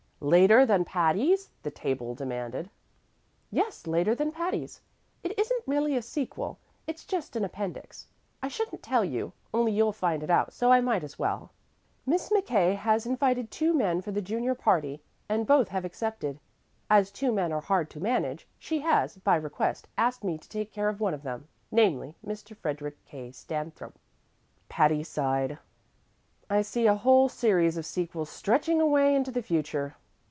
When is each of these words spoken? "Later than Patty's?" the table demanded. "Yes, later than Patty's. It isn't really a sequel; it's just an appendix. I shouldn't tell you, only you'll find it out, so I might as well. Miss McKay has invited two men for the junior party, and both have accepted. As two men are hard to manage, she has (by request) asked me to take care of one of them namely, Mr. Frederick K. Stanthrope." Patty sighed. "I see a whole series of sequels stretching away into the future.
"Later 0.23 0.67
than 0.67 0.85
Patty's?" 0.85 1.49
the 1.63 1.71
table 1.71 2.13
demanded. 2.13 2.69
"Yes, 3.49 3.87
later 3.87 4.13
than 4.13 4.31
Patty's. 4.31 4.79
It 5.23 5.33
isn't 5.37 5.63
really 5.65 5.97
a 5.97 6.03
sequel; 6.03 6.59
it's 6.85 7.05
just 7.05 7.35
an 7.35 7.43
appendix. 7.43 8.05
I 8.39 8.47
shouldn't 8.47 8.83
tell 8.83 9.03
you, 9.03 9.33
only 9.51 9.71
you'll 9.71 9.91
find 9.93 10.21
it 10.21 10.29
out, 10.29 10.53
so 10.53 10.71
I 10.71 10.79
might 10.79 11.03
as 11.03 11.17
well. 11.17 11.49
Miss 12.05 12.29
McKay 12.29 12.75
has 12.75 13.07
invited 13.07 13.49
two 13.49 13.73
men 13.73 13.99
for 13.99 14.11
the 14.11 14.21
junior 14.21 14.53
party, 14.53 15.01
and 15.27 15.47
both 15.47 15.69
have 15.69 15.85
accepted. 15.85 16.39
As 16.87 17.09
two 17.09 17.31
men 17.31 17.51
are 17.51 17.59
hard 17.61 17.89
to 17.89 17.99
manage, 17.99 18.47
she 18.59 18.81
has 18.81 19.17
(by 19.17 19.35
request) 19.35 19.87
asked 19.97 20.23
me 20.23 20.37
to 20.37 20.47
take 20.47 20.71
care 20.71 20.87
of 20.87 21.01
one 21.01 21.15
of 21.15 21.23
them 21.23 21.47
namely, 21.71 22.13
Mr. 22.23 22.55
Frederick 22.55 23.03
K. 23.05 23.31
Stanthrope." 23.31 23.97
Patty 24.69 25.01
sighed. 25.01 25.57
"I 26.47 26.61
see 26.61 26.85
a 26.85 26.93
whole 26.93 27.27
series 27.27 27.75
of 27.75 27.87
sequels 27.87 28.29
stretching 28.29 28.79
away 28.79 29.15
into 29.15 29.31
the 29.31 29.41
future. 29.41 29.95